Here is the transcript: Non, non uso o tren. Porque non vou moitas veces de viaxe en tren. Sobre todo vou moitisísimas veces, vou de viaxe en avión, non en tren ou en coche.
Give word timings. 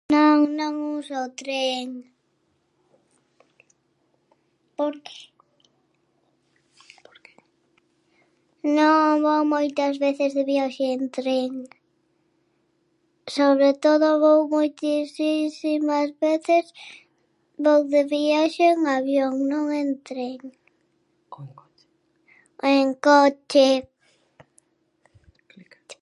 Non, 0.17 0.37
non 0.59 0.73
uso 0.97 1.15
o 1.27 1.33
tren. 1.41 1.85
Porque 4.77 5.15
non 8.79 9.05
vou 9.25 9.41
moitas 9.55 9.93
veces 10.05 10.31
de 10.37 10.43
viaxe 10.51 10.85
en 10.97 11.01
tren. 11.17 11.51
Sobre 13.37 13.71
todo 13.85 14.07
vou 14.23 14.39
moitisísimas 14.55 16.09
veces, 16.25 16.65
vou 17.63 17.79
de 17.93 18.01
viaxe 18.15 18.63
en 18.75 18.81
avión, 18.99 19.33
non 19.51 19.65
en 19.81 19.89
tren 20.09 20.39
ou 21.37 21.45
en 22.75 22.85
coche. 23.05 23.69